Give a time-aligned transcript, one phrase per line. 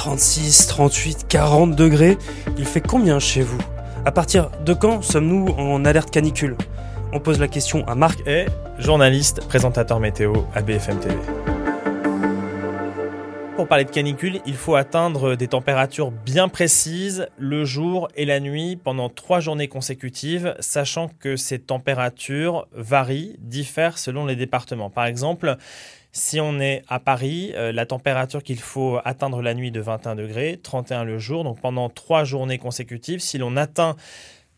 [0.00, 2.16] 36, 38, 40 degrés.
[2.56, 3.58] Il fait combien chez vous?
[4.06, 6.56] À partir de quand sommes-nous en alerte canicule?
[7.12, 8.46] On pose la question à Marc Et
[8.78, 11.59] journaliste, présentateur météo à BFM TV.
[13.56, 18.40] Pour parler de canicule, il faut atteindre des températures bien précises le jour et la
[18.40, 24.88] nuit pendant trois journées consécutives, sachant que ces températures varient, diffèrent selon les départements.
[24.88, 25.56] Par exemple,
[26.12, 30.16] si on est à Paris, euh, la température qu'il faut atteindre la nuit de 21
[30.16, 33.96] degrés, 31 le jour, donc pendant trois journées consécutives, si l'on atteint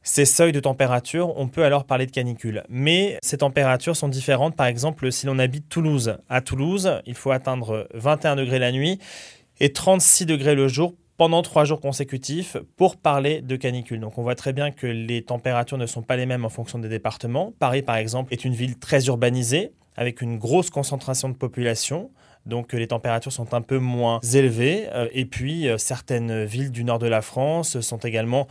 [0.02, 2.64] ces seuils de température, on peut alors parler de canicule.
[2.68, 4.56] Mais ces températures sont différentes.
[4.56, 8.98] Par exemple, si l'on habite Toulouse, à Toulouse, il faut atteindre 21 degrés la nuit
[9.60, 14.00] et 36 degrés le jour pendant trois jours consécutifs pour parler de canicule.
[14.00, 16.80] Donc on voit très bien que les températures ne sont pas les mêmes en fonction
[16.80, 17.52] des départements.
[17.60, 22.10] Paris, par exemple, est une ville très urbanisée avec une grosse concentration de population.
[22.44, 24.88] Donc les températures sont un peu moins élevées.
[24.92, 28.48] Euh, et puis euh, certaines villes du nord de la France sont également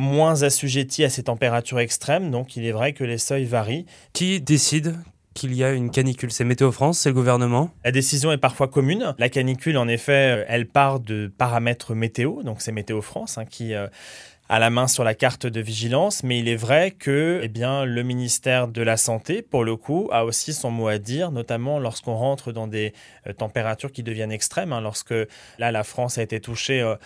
[0.00, 2.30] moins assujetties à ces températures extrêmes.
[2.30, 3.86] Donc il est vrai que les seuils varient.
[4.12, 4.96] Qui décide
[5.34, 6.32] qu'il y a une canicule?
[6.32, 7.70] C'est Météo France, c'est le gouvernement?
[7.84, 9.14] La décision est parfois commune.
[9.18, 13.44] La canicule, en effet, euh, elle part de paramètres météo, donc c'est Météo France hein,
[13.44, 13.74] qui
[14.50, 17.84] à la main sur la carte de vigilance, mais il est vrai que eh bien,
[17.84, 21.78] le ministère de la Santé, pour le coup, a aussi son mot à dire, notamment
[21.78, 22.92] lorsqu'on rentre dans des
[23.28, 24.72] euh, températures qui deviennent extrêmes.
[24.72, 25.14] Hein, lorsque
[25.58, 26.96] là, la France a été touchée euh,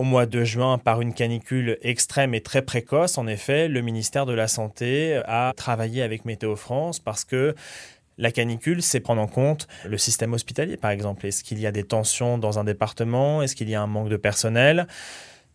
[0.00, 4.24] au mois de juin par une canicule extrême et très précoce, en effet, le ministère
[4.24, 7.54] de la Santé a travaillé avec Météo France parce que
[8.16, 11.26] la canicule, c'est prendre en compte le système hospitalier, par exemple.
[11.26, 13.42] Est-ce qu'il y a des tensions dans un département?
[13.42, 14.86] Est-ce qu'il y a un manque de personnel?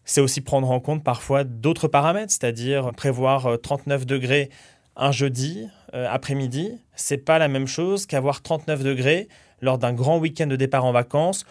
[0.04, 4.52] C'est aussi prendre en compte parfois d'autres paramètres, c'est-à-dire prévoir 39 euh, degrés
[4.96, 9.28] un jeudi euh, après-midi, c'est pas la même chose qu'avoir 39 degrés
[9.62, 11.46] lors d'un grand week-end de départ en vacances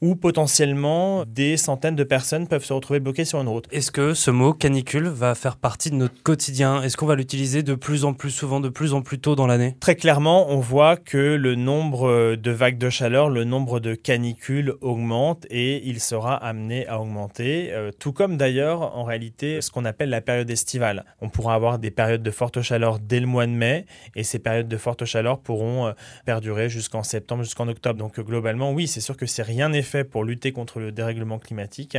[0.00, 3.66] où potentiellement des centaines de personnes peuvent se retrouver bloquées sur une route.
[3.70, 6.82] Est-ce que ce mot canicule va faire partie de notre quotidien?
[6.82, 9.46] Est-ce qu'on va l'utiliser de plus en plus souvent, de plus en plus tôt dans
[9.46, 9.76] l'année?
[9.80, 14.74] Très clairement, on voit que le nombre de vagues de chaleur, le nombre de canicules
[14.80, 19.84] augmente et il sera amené à augmenter, euh, tout comme d'ailleurs en réalité ce qu'on
[19.84, 21.04] appelle la période estivale.
[21.20, 24.38] On pourra avoir des périodes de forte chaleur dès le mois de mai et ces
[24.38, 25.92] périodes de forte chaleur pourront euh,
[26.24, 27.98] perdurer jusqu'en septembre, jusqu'en octobre.
[27.98, 31.38] Donc globalement, oui, c'est sûr que c'est rien n'est fait pour lutter contre le dérèglement
[31.38, 31.98] climatique,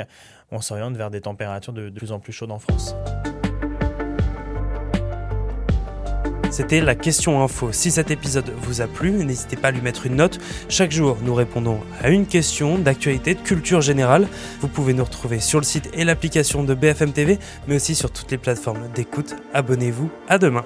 [0.52, 2.96] on s'oriente vers des températures de, plus en plus chaudes en France.
[6.52, 7.72] C'était la question info.
[7.72, 10.40] Si cet épisode vous a plu, n'hésitez pas à lui mettre une note.
[10.68, 14.28] Chaque jour, nous répondons à une question d'actualité, de culture générale.
[14.60, 18.12] Vous pouvez nous retrouver sur le site et l'application de BFM TV, mais aussi sur
[18.12, 19.36] toutes les plateformes d'écoute.
[19.54, 20.10] Abonnez-vous.
[20.28, 20.66] À demain.